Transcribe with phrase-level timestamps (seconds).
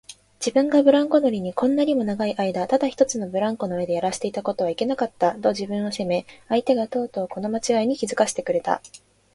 [0.39, 8.81] 自分がブランコ乗りにこんなにも長いあいだただ一つのブランコの上でやらせていたことはいけなかった、と自分を責め、相手がとうとうこのまちがいに気づかせてくれた